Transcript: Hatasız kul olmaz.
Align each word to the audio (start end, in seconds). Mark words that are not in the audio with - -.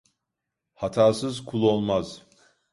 Hatasız 0.73 1.45
kul 1.45 1.63
olmaz. 1.63 2.25